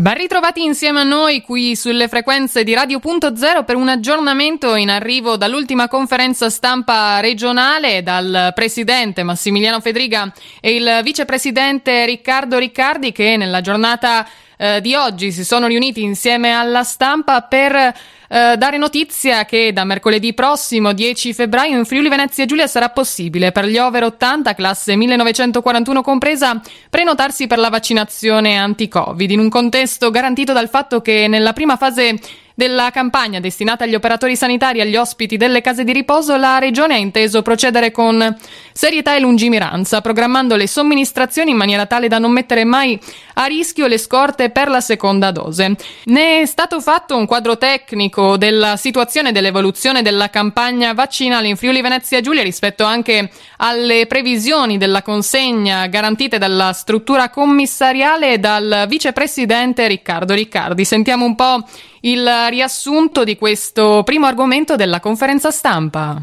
[0.00, 5.36] Ben ritrovati insieme a noi qui sulle frequenze di Radio.0 per un aggiornamento in arrivo
[5.36, 13.60] dall'ultima conferenza stampa regionale dal presidente Massimiliano Fedriga e il vicepresidente Riccardo Riccardi che nella
[13.60, 14.26] giornata
[14.56, 17.94] eh, di oggi si sono riuniti insieme alla stampa per
[18.32, 23.50] eh, dare notizia che da mercoledì prossimo 10 febbraio in Friuli Venezia Giulia sarà possibile
[23.50, 30.12] per gli over 80 classe 1941 compresa prenotarsi per la vaccinazione anti-Covid in un contesto
[30.12, 32.20] garantito dal fatto che nella prima fase
[32.60, 36.92] della campagna destinata agli operatori sanitari e agli ospiti delle case di riposo, la Regione
[36.92, 38.36] ha inteso procedere con
[38.74, 43.00] serietà e lungimiranza, programmando le somministrazioni in maniera tale da non mettere mai
[43.34, 45.74] a rischio le scorte per la seconda dose.
[46.04, 51.80] Ne è stato fatto un quadro tecnico della situazione dell'evoluzione della campagna vaccinale in Friuli
[51.80, 59.88] Venezia Giulia rispetto anche alle previsioni della consegna garantite dalla struttura commissariale e dal vicepresidente
[59.88, 60.84] Riccardo Riccardi.
[60.84, 61.64] Sentiamo un po'
[62.00, 66.20] il riassunto di questo primo argomento della conferenza stampa.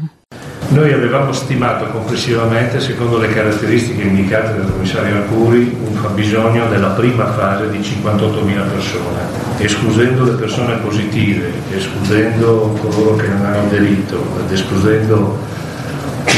[0.70, 7.32] Noi avevamo stimato complessivamente, secondo le caratteristiche indicate dal commissario Arcuri, un fabbisogno della prima
[7.32, 9.20] fase di 58.000 persone,
[9.58, 15.38] escludendo le persone positive, escludendo coloro che non hanno aderito ed escludendo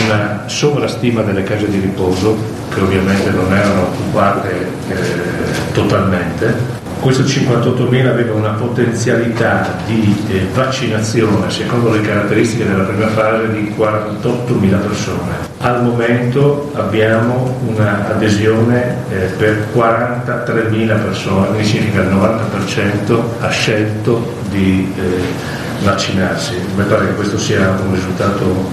[0.04, 2.36] una sovrastima delle case di riposo,
[2.72, 11.50] che ovviamente non erano occupate eh, totalmente, questo 58.000 aveva una potenzialità di eh, vaccinazione,
[11.50, 15.48] secondo le caratteristiche della prima fase, di 48.000 persone.
[15.58, 24.92] Al momento abbiamo un'adesione eh, per 43.000 persone, quindi significa il 90% ha scelto di
[24.96, 26.54] eh, vaccinarsi.
[26.76, 28.68] Mi pare che questo sia un risultato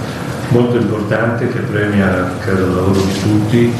[0.48, 3.72] molto importante che premia credo, il lavoro di tutti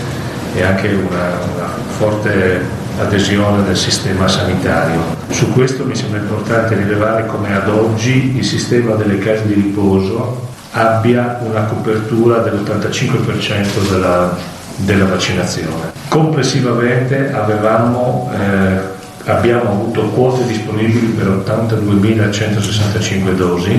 [0.54, 5.00] e anche una, una forte adesione del sistema sanitario.
[5.30, 10.46] Su questo mi sembra importante rilevare come ad oggi il sistema delle case di riposo
[10.72, 14.36] abbia una copertura dell'85% della,
[14.76, 15.92] della vaccinazione.
[16.08, 23.76] Complessivamente avevamo, eh, abbiamo avuto quote disponibili per 82.165 dosi,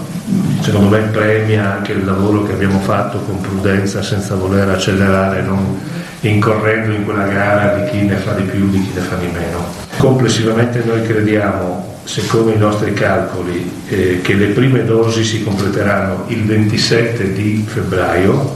[0.62, 5.80] secondo me premia anche il lavoro che abbiamo fatto con prudenza senza voler accelerare, non
[6.22, 9.28] incorrendo in quella gara di chi ne fa di più, di chi ne fa di
[9.32, 9.66] meno.
[9.98, 16.46] Complessivamente noi crediamo secondo i nostri calcoli, eh, che le prime dosi si completeranno il
[16.46, 18.56] 27 di febbraio,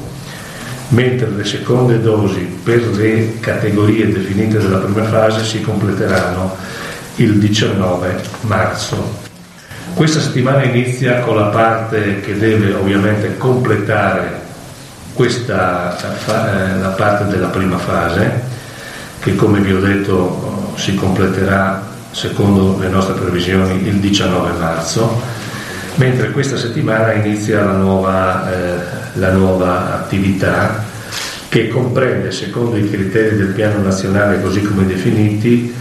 [0.90, 6.56] mentre le seconde dosi per le categorie definite dalla prima fase si completeranno
[7.16, 9.20] il 19 marzo.
[9.96, 14.40] Questa settimana inizia con la parte che deve ovviamente completare
[15.14, 18.44] questa, eh, la parte della prima fase,
[19.20, 25.22] che come vi ho detto si completerà secondo le nostre previsioni il 19 marzo,
[25.96, 28.80] mentre questa settimana inizia la nuova, eh,
[29.14, 30.84] la nuova attività
[31.50, 35.74] che comprende, secondo i criteri del piano nazionale così come definiti,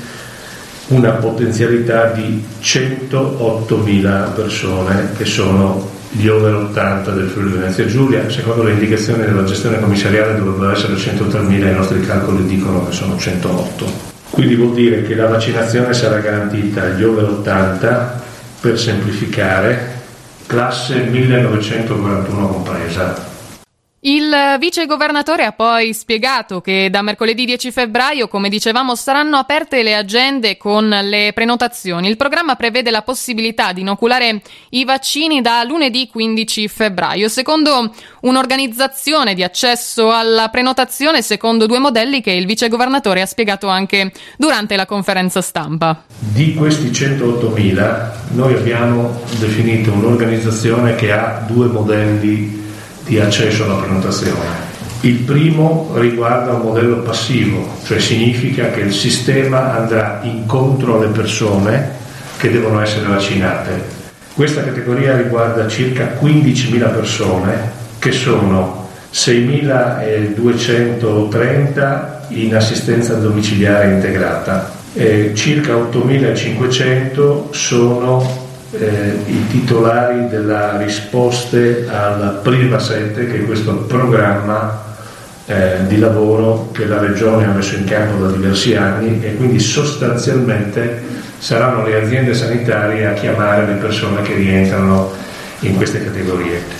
[0.89, 8.65] una potenzialità di 108.000 persone che sono gli over 80 del Friuli Venezia Giulia, secondo
[8.65, 14.10] le indicazioni della gestione commissariale dovrebbero essere 103.000, i nostri calcoli dicono che sono 108.
[14.41, 18.23] Quindi vuol dire che la vaccinazione sarà garantita agli over 80
[18.59, 20.01] per semplificare,
[20.47, 23.30] classe 1941 compresa.
[24.03, 29.83] Il vice governatore ha poi spiegato che da mercoledì 10 febbraio, come dicevamo, saranno aperte
[29.83, 32.09] le agende con le prenotazioni.
[32.09, 37.93] Il programma prevede la possibilità di inoculare i vaccini da lunedì 15 febbraio, secondo
[38.23, 44.13] un'organizzazione di accesso alla prenotazione secondo due modelli che il vice governatore ha spiegato anche
[44.39, 46.05] durante la conferenza stampa.
[46.17, 52.60] Di questi 108.000 noi abbiamo definito un'organizzazione che ha due modelli
[53.11, 54.69] di accesso alla prenotazione.
[55.01, 61.99] Il primo riguarda un modello passivo, cioè significa che il sistema andrà incontro alle persone
[62.37, 63.99] che devono essere vaccinate.
[64.33, 75.75] Questa categoria riguarda circa 15.000 persone che sono 6.230 in assistenza domiciliare integrata, e circa
[75.75, 84.89] 8.500 sono eh, i titolari della risposte al Prima 7, che è questo programma
[85.47, 89.59] eh, di lavoro che la Regione ha messo in campo da diversi anni e quindi
[89.59, 91.03] sostanzialmente
[91.39, 95.11] saranno le aziende sanitarie a chiamare le persone che rientrano
[95.61, 96.79] in queste categorie.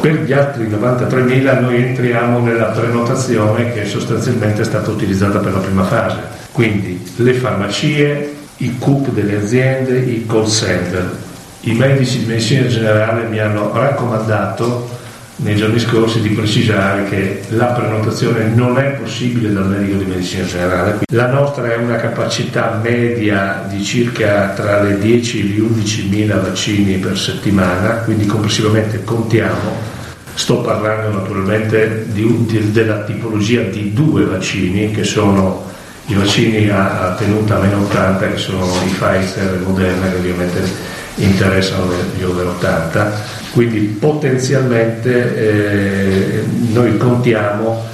[0.00, 5.58] Per gli altri 93.000 noi entriamo nella prenotazione che sostanzialmente è stata utilizzata per la
[5.58, 6.18] prima fase,
[6.52, 11.28] quindi le farmacie, i CUP delle aziende, i call center.
[11.62, 14.88] I medici di medicina generale mi hanno raccomandato
[15.36, 20.46] nei giorni scorsi di precisare che la prenotazione non è possibile dal medico di medicina
[20.46, 21.00] generale.
[21.12, 26.36] La nostra è una capacità media di circa tra le 10 e gli 11 mila
[26.36, 29.98] vaccini per settimana, quindi complessivamente contiamo.
[30.32, 35.68] Sto parlando naturalmente di, di, della tipologia di due vaccini che sono
[36.06, 40.98] i vaccini a, a tenuta meno 80 che sono i Pfizer e Moderna che ovviamente
[41.22, 47.84] interessano gli over 80 quindi potenzialmente eh, noi contiamo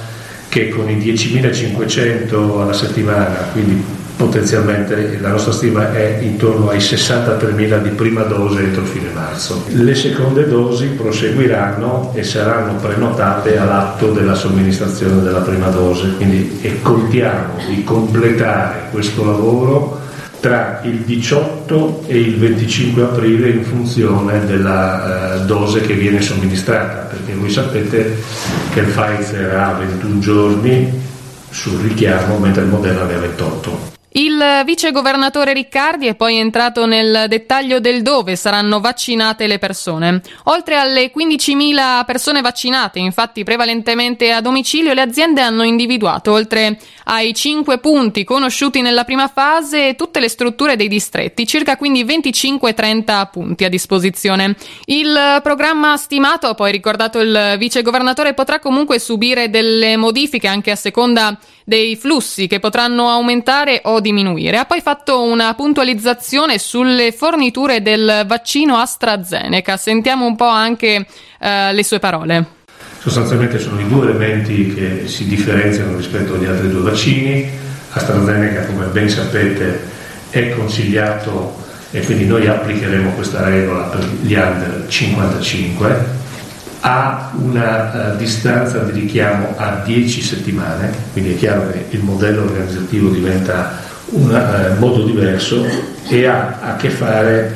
[0.49, 3.83] che con i 10.500 alla settimana, quindi
[4.15, 9.63] potenzialmente la nostra stima è intorno ai 63.000 di prima dose entro fine marzo.
[9.67, 16.81] Le seconde dosi proseguiranno e saranno prenotate all'atto della somministrazione della prima dose, quindi e
[16.81, 19.96] contiamo di completare questo lavoro
[20.47, 27.09] tra il 18 e il 25 aprile in funzione della eh, dose che viene somministrata,
[27.09, 28.15] perché voi sapete
[28.71, 30.89] che il Pfizer ha 21 giorni
[31.49, 33.96] sul richiamo, mentre il Moderna ne ha 28.
[34.17, 40.23] Il vice governatore Riccardi è poi entrato nel dettaglio del dove saranno vaccinate le persone.
[40.45, 47.31] Oltre alle 15.000 persone vaccinate, infatti prevalentemente a domicilio, le aziende hanno individuato, oltre ai
[47.35, 53.65] 5 punti conosciuti nella prima fase, tutte le strutture dei distretti, circa quindi 25-30 punti
[53.65, 54.55] a disposizione.
[54.85, 60.75] Il programma stimato, poi ricordato il vice governatore, potrà comunque subire delle modifiche anche a
[60.75, 64.57] seconda dei flussi che potranno aumentare o diminuire.
[64.57, 69.75] Ha poi fatto una puntualizzazione sulle forniture del vaccino AstraZeneca.
[69.75, 71.05] Sentiamo un po' anche
[71.39, 72.45] eh, le sue parole.
[72.99, 77.49] Sostanzialmente sono i due elementi che si differenziano rispetto agli altri due vaccini.
[77.91, 79.87] AstraZeneca, come ben sapete,
[80.29, 86.15] è consigliato e quindi noi applicheremo questa regola per gli under 55
[86.81, 92.43] ha una uh, distanza di richiamo a 10 settimane, quindi è chiaro che il modello
[92.43, 95.65] organizzativo diventa un uh, modo diverso
[96.07, 97.55] e ha a che fare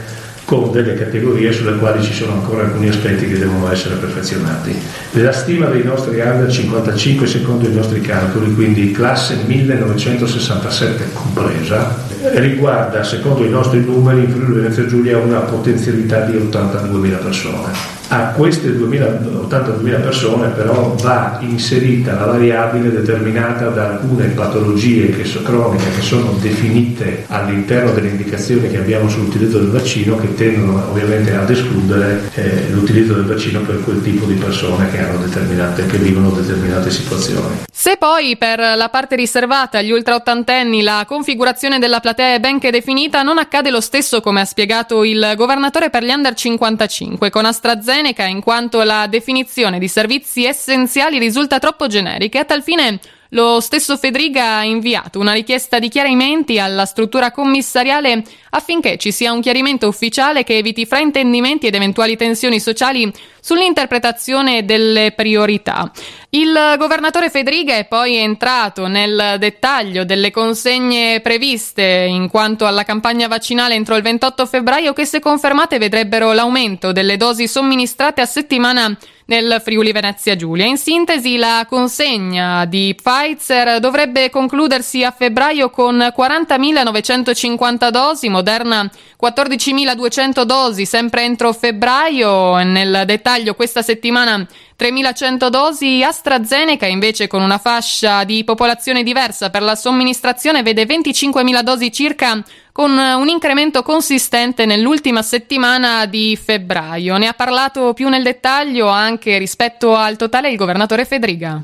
[0.51, 4.77] con delle categorie sulle quali ci sono ancora alcuni aspetti che devono essere perfezionati.
[5.11, 11.95] La stima dei nostri under 55 secondo i nostri calcoli, quindi classe 1967 compresa,
[12.33, 18.33] riguarda secondo i nostri numeri in Friuli Venezia Giulia una potenzialità di 82.000 persone a
[18.33, 25.89] queste 82.000 persone però va inserita la variabile determinata da alcune patologie che so, croniche
[25.95, 31.49] che sono definite all'interno delle indicazioni che abbiamo sull'utilizzo del vaccino che tendono ovviamente ad
[31.51, 37.59] escludere eh, l'utilizzo del vaccino per quel tipo di persone che, che vivono determinate situazioni.
[37.71, 42.57] Se poi per la parte riservata agli ultra ottantenni la configurazione della platea è ben
[42.57, 47.29] che definita, non accade lo stesso come ha spiegato il governatore per gli under 55
[47.29, 52.63] con AstraZeneca in quanto la definizione di servizi essenziali risulta troppo generica e a tal
[52.63, 52.99] fine
[53.33, 59.31] lo stesso Fedriga ha inviato una richiesta di chiarimenti alla struttura commissariale affinché ci sia
[59.31, 63.09] un chiarimento ufficiale che eviti fraintendimenti ed eventuali tensioni sociali
[63.39, 65.89] sull'interpretazione delle priorità.
[66.31, 73.27] Il governatore Fedriga è poi entrato nel dettaglio delle consegne previste in quanto alla campagna
[73.27, 78.97] vaccinale entro il 28 febbraio che se confermate vedrebbero l'aumento delle dosi somministrate a settimana
[79.31, 80.65] nel Friuli Venezia Giulia.
[80.65, 90.43] In sintesi, la consegna di Pfizer dovrebbe concludersi a febbraio con 40.950 dosi, Moderna 14.200
[90.43, 92.61] dosi sempre entro febbraio.
[92.63, 94.45] Nel dettaglio questa settimana
[94.77, 101.61] 3.100 dosi, AstraZeneca invece con una fascia di popolazione diversa per la somministrazione vede 25.000
[101.61, 107.17] dosi circa con un incremento consistente nell'ultima settimana di febbraio.
[107.17, 111.61] Ne ha parlato più nel dettaglio anche rispetto al totale il governatore Fedriga.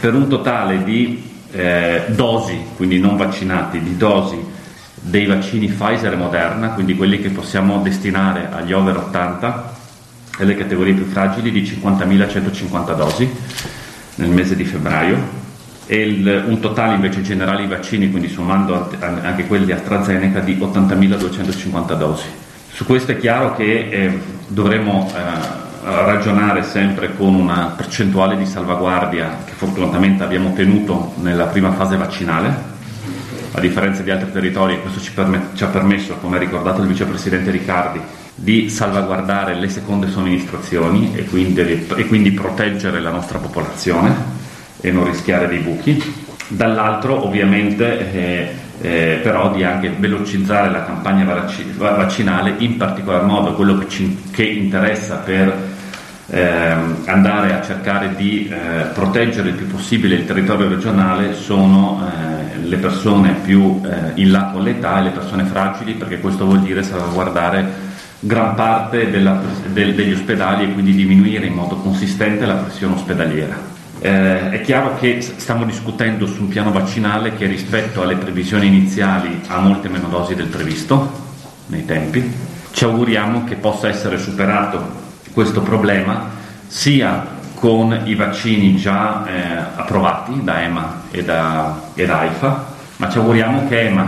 [0.00, 4.38] per un totale di eh, dosi, quindi non vaccinati, di dosi
[4.94, 9.74] dei vaccini Pfizer e Moderna, quindi quelli che possiamo destinare agli over 80
[10.38, 13.30] e alle categorie più fragili di 50.150 dosi
[14.16, 15.41] nel mese di febbraio
[15.86, 21.94] il, un totale invece generale di vaccini, quindi sommando anche quelli di AstraZeneca, di 80.250
[21.94, 22.26] dosi.
[22.70, 29.38] Su questo è chiaro che eh, dovremo eh, ragionare sempre con una percentuale di salvaguardia
[29.44, 32.70] che fortunatamente abbiamo ottenuto nella prima fase vaccinale.
[33.54, 36.86] A differenza di altri territori, questo ci, permet- ci ha permesso, come ha ricordato il
[36.86, 38.00] vicepresidente Riccardi,
[38.34, 44.41] di salvaguardare le seconde somministrazioni e quindi, e quindi proteggere la nostra popolazione
[44.82, 46.30] e non rischiare dei buchi.
[46.48, 48.48] Dall'altro, ovviamente, eh,
[48.82, 51.24] eh, però di anche velocizzare la campagna
[51.76, 55.70] vaccinale, in particolar modo quello che ci che interessa per
[56.26, 56.74] eh,
[57.06, 62.76] andare a cercare di eh, proteggere il più possibile il territorio regionale sono eh, le
[62.76, 66.82] persone più eh, in là con l'età e le persone fragili, perché questo vuol dire
[66.82, 69.40] salvaguardare gran parte della,
[69.72, 73.81] del, degli ospedali e quindi diminuire in modo consistente la pressione ospedaliera.
[74.04, 79.42] Eh, è chiaro che stiamo discutendo su un piano vaccinale che rispetto alle previsioni iniziali
[79.46, 81.08] ha molte meno dosi del previsto
[81.66, 82.32] nei tempi.
[82.72, 85.00] Ci auguriamo che possa essere superato
[85.32, 86.30] questo problema
[86.66, 92.66] sia con i vaccini già eh, approvati da EMA e da, e da AIFA,
[92.96, 94.06] ma ci auguriamo che EMA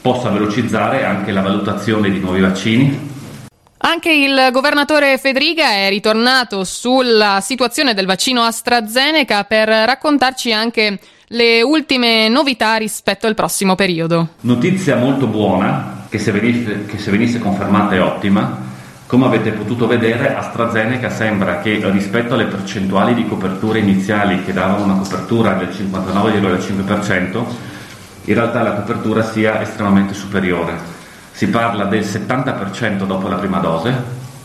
[0.00, 3.09] possa velocizzare anche la valutazione di nuovi vaccini
[3.82, 11.62] anche il governatore Federica è ritornato sulla situazione del vaccino AstraZeneca per raccontarci anche le
[11.62, 14.30] ultime novità rispetto al prossimo periodo.
[14.40, 18.68] Notizia molto buona, che se venisse, che se venisse confermata è ottima.
[19.06, 24.84] Come avete potuto vedere, AstraZeneca sembra che rispetto alle percentuali di copertura iniziali che davano
[24.84, 27.44] una copertura del 59,5%,
[28.24, 30.98] in realtà la copertura sia estremamente superiore
[31.40, 33.94] si parla del 70% dopo la prima dose,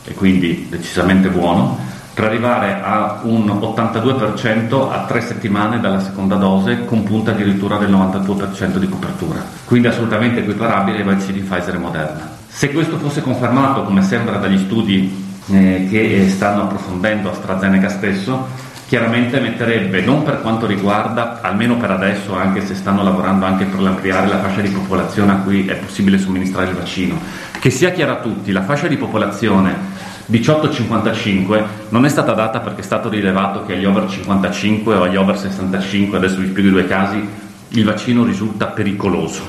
[0.06, 1.78] e quindi decisamente buono,
[2.14, 7.92] per arrivare a un 82% a tre settimane dalla seconda dose, con punta addirittura del
[7.92, 9.44] 92% di copertura.
[9.66, 12.30] Quindi assolutamente equiparabile ai vaccini Pfizer e Moderna.
[12.48, 18.48] Se questo fosse confermato, come sembra dagli studi eh, che stanno approfondendo AstraZeneca stesso,
[18.88, 23.80] chiaramente metterebbe, non per quanto riguarda, almeno per adesso, anche se stanno lavorando anche per
[23.80, 27.20] ampliare la fascia di popolazione a cui è possibile somministrare il vaccino,
[27.60, 32.82] che sia chiaro a tutti, la fascia di popolazione 18-55 non è stata data perché
[32.82, 36.72] è stato rilevato che agli over 55 o agli over 65, adesso vi spiego i
[36.72, 37.28] due casi,
[37.70, 39.42] il vaccino risulta pericoloso,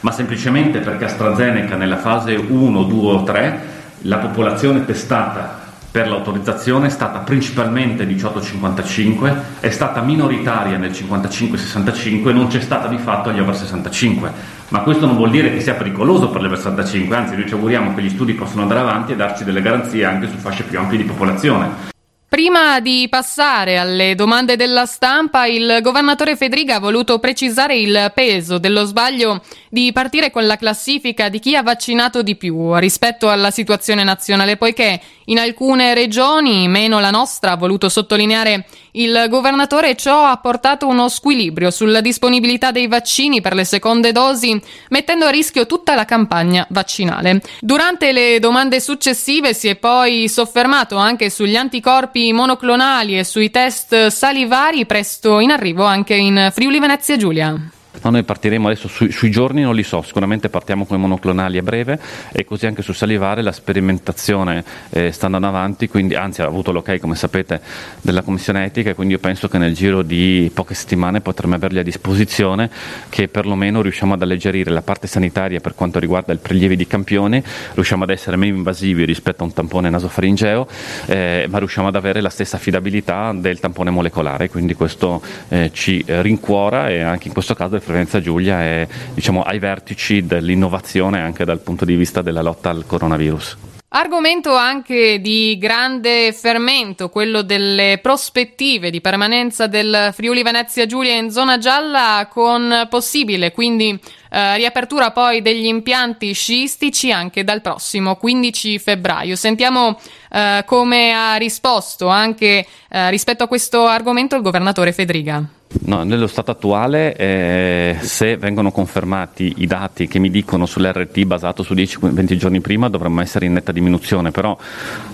[0.00, 3.60] ma semplicemente perché AstraZeneca nella fase 1, 2 o 3
[4.02, 5.61] la popolazione testata
[5.92, 12.96] per l'autorizzazione è stata principalmente 18-55, è stata minoritaria nel 55-65 non c'è stata di
[12.96, 14.32] fatto agli over 65.
[14.68, 17.52] Ma questo non vuol dire che sia pericoloso per gli over 65, anzi noi ci
[17.52, 20.78] auguriamo che gli studi possano andare avanti e darci delle garanzie anche su fasce più
[20.78, 21.90] ampie di popolazione.
[22.32, 28.56] Prima di passare alle domande della stampa, il governatore Federica ha voluto precisare il peso
[28.56, 33.50] dello sbaglio di partire con la classifica di chi ha vaccinato di più rispetto alla
[33.50, 34.98] situazione nazionale, poiché
[35.32, 41.08] in alcune regioni, meno la nostra, ha voluto sottolineare il governatore, ciò ha portato uno
[41.08, 44.60] squilibrio sulla disponibilità dei vaccini per le seconde dosi,
[44.90, 47.40] mettendo a rischio tutta la campagna vaccinale.
[47.60, 54.08] Durante le domande successive si è poi soffermato anche sugli anticorpi monoclonali e sui test
[54.08, 57.80] salivari, presto in arrivo anche in Friuli Venezia Giulia.
[58.00, 61.58] No, noi partiremo adesso sui, sui, giorni, non li so, sicuramente partiamo con i monoclonali
[61.58, 62.00] a breve
[62.32, 66.72] e così anche su salivare la sperimentazione eh, sta andando avanti, quindi, anzi ha avuto
[66.72, 67.60] l'ok come sapete
[68.00, 71.82] della Commissione Etica quindi io penso che nel giro di poche settimane potremo averli a
[71.82, 72.70] disposizione
[73.08, 77.42] che perlomeno riusciamo ad alleggerire la parte sanitaria per quanto riguarda il prelievi di campioni,
[77.74, 80.66] riusciamo ad essere meno invasivi rispetto a un tampone nasofaringeo,
[81.06, 86.02] eh, ma riusciamo ad avere la stessa affidabilità del tampone molecolare, quindi questo eh, ci
[86.06, 91.60] rincuora e anche in questo caso Prevenza Giulia è diciamo, ai vertici dell'innovazione anche dal
[91.60, 93.56] punto di vista della lotta al coronavirus.
[93.94, 101.30] Argomento anche di grande fermento, quello delle prospettive di permanenza del Friuli Venezia Giulia in
[101.30, 104.00] zona gialla con possibile quindi
[104.32, 109.36] eh, riapertura poi degli impianti sciistici anche dal prossimo 15 febbraio.
[109.36, 109.98] Sentiamo
[110.30, 115.46] eh, come ha risposto anche eh, rispetto a questo argomento il governatore Federica.
[115.84, 121.62] No, nello stato attuale, eh, se vengono confermati i dati che mi dicono sull'RT basato
[121.62, 124.56] su 10-20 giorni prima, dovremmo essere in netta diminuzione, però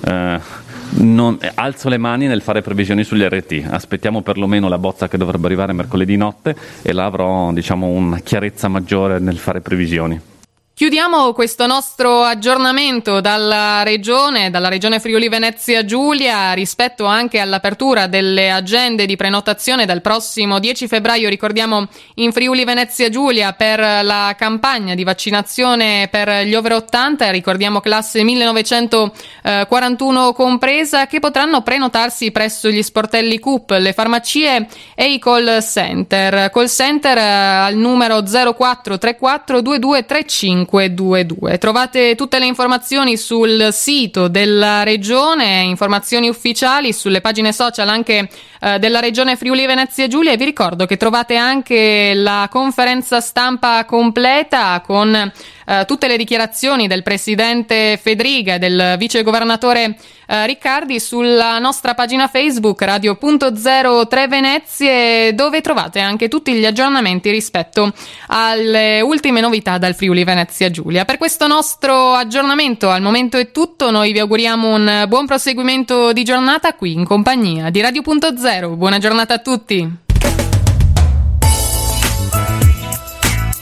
[0.05, 0.41] eh,
[0.91, 3.67] non, eh, alzo le mani nel fare previsioni sugli RT.
[3.71, 8.69] Aspettiamo perlomeno la bozza che dovrebbe arrivare mercoledì notte e là avrò diciamo, una chiarezza
[8.69, 10.21] maggiore nel fare previsioni.
[10.79, 18.53] Chiudiamo questo nostro aggiornamento dalla regione, dalla regione Friuli Venezia Giulia, rispetto anche all'apertura delle
[18.53, 24.95] agende di prenotazione dal prossimo 10 febbraio, ricordiamo in Friuli Venezia Giulia per la campagna
[24.95, 32.85] di vaccinazione per gli over 80, ricordiamo classe 1941 compresa, che potranno prenotarsi presso gli
[32.85, 36.53] sportelli CUP, le farmacie e i call center.
[36.53, 41.59] Call center eh, al numero 0434 2235 522.
[41.59, 48.29] Trovate tutte le informazioni sul sito della regione, informazioni ufficiali sulle pagine social anche
[48.61, 53.85] eh, della regione Friuli Venezia Giulia e vi ricordo che trovate anche la conferenza stampa
[53.85, 55.33] completa con
[55.69, 59.97] eh, tutte le dichiarazioni del presidente Fedriga e del vice governatore
[60.27, 67.93] eh, Riccardi sulla nostra pagina Facebook Radio.03 Venezie dove trovate anche tutti gli aggiornamenti rispetto
[68.29, 71.05] alle ultime novità dal Friuli Venezia Giulia.
[71.05, 76.25] Per questo nostro aggiornamento al momento è tutto, noi vi auguriamo un buon proseguimento di
[76.25, 78.75] giornata qui in compagnia di Radio.0.
[78.75, 80.08] Buona giornata a tutti!